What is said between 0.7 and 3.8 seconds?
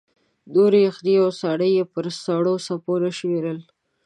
یخنۍ او ساړه یې پر سړو څپو نه شمېرل.